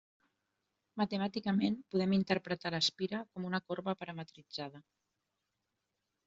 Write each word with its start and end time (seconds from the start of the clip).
Matemàticament, 1.01 1.77
podem 1.95 2.15
interpretar 2.17 2.71
l'espira 2.77 3.21
com 3.35 3.47
una 3.51 3.61
corba 3.69 3.95
parametritzada. 4.01 4.83